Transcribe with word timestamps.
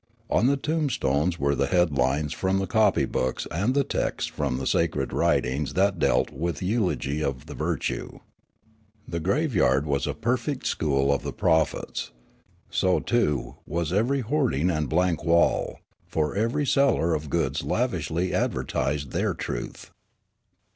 On 0.31 0.47
the 0.47 0.57
tombstones 0.57 1.37
were 1.37 1.53
the 1.53 1.67
headlines 1.67 2.33
from 2.33 2.57
the 2.57 2.65
copy 2.65 3.05
books 3.05 3.45
and 3.51 3.75
the 3.75 3.83
texts 3.83 4.31
from 4.31 4.57
the 4.57 4.65
sacred 4.65 5.13
writings 5.13 5.75
that 5.75 5.99
dealt 5.99 6.31
with 6.31 6.63
eulogy 6.63 7.23
of 7.23 7.45
the 7.45 7.53
virtue. 7.53 8.17
The 9.07 9.19
graveyard 9.19 9.83
39 9.83 9.85
o 9.85 9.85
40 9.85 9.85
Riallaro 9.85 9.91
was 9.91 10.07
a 10.07 10.13
perfect 10.15 10.65
school 10.65 11.13
of 11.13 11.21
the 11.21 11.33
prophets. 11.33 12.09
So, 12.71 12.99
too, 12.99 13.57
was 13.67 13.93
every 13.93 14.21
hoarding 14.21 14.71
and 14.71 14.89
blank 14.89 15.23
wall; 15.23 15.77
for 16.07 16.33
every 16.33 16.65
seller 16.65 17.13
of 17.13 17.29
goods 17.29 17.63
lavishly 17.63 18.33
advertised 18.33 19.11
their" 19.11 19.35
truth." 19.35 19.91